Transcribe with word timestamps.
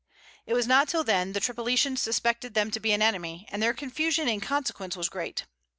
It 0.47 0.55
was 0.55 0.65
not 0.65 0.87
till 0.89 1.03
then 1.03 1.33
the 1.33 1.39
Tripolitans 1.39 1.99
suspected 1.99 2.55
them 2.55 2.71
to 2.71 2.79
be 2.79 2.91
an 2.91 3.03
enemy; 3.03 3.47
and 3.51 3.61
their 3.61 3.75
confusion 3.75 4.27
in 4.27 4.41
consequence 4.41 4.97
was 4.97 5.09
great. 5.09 5.45